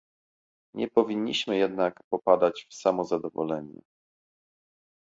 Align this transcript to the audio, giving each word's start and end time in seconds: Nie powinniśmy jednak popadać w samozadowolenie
Nie 0.75 0.87
powinniśmy 0.89 1.57
jednak 1.57 1.99
popadać 2.09 2.65
w 2.69 2.75
samozadowolenie 2.75 3.81